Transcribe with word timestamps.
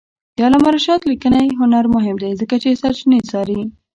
د 0.35 0.37
علامه 0.45 0.69
رشاد 0.75 1.01
لیکنی 1.11 1.47
هنر 1.59 1.85
مهم 1.95 2.15
دی 2.23 2.31
ځکه 2.41 2.55
چې 2.63 2.79
سرچینې 2.81 3.19
څاري. 3.29 3.59